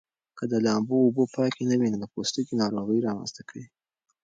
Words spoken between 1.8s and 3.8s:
نو د پوستکي ناروغۍ رامنځته کوي.